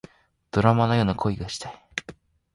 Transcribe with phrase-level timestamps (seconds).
[0.49, 1.85] ドラマのような恋がしたい